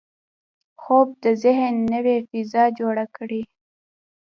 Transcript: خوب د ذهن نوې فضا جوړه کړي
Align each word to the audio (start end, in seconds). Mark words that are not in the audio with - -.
خوب 0.81 1.07
د 1.23 1.25
ذهن 1.43 1.75
نوې 1.93 2.17
فضا 2.29 2.63
جوړه 2.79 3.05
کړي 3.15 3.41